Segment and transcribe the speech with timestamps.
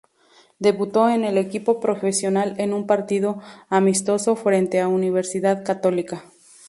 [0.57, 6.23] Debutó en el equipo profesional en un partido amistoso frente a Universidad Católica.